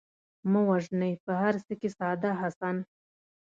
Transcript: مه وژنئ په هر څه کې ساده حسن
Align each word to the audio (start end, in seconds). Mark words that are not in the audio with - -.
مه 0.51 0.61
وژنئ 0.69 1.13
په 1.25 1.31
هر 1.41 1.55
څه 1.65 1.73
کې 1.79 1.89
ساده 1.97 2.31
حسن 2.41 2.77